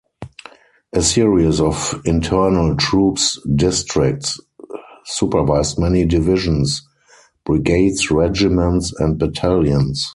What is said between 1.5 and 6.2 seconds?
of Internal Troops districts supervised many